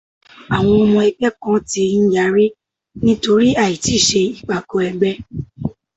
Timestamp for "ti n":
1.69-2.05